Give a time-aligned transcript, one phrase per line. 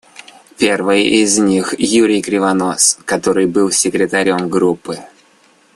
[0.57, 4.97] Первый из них— Юрий Кривонос, который был секретарем Группы.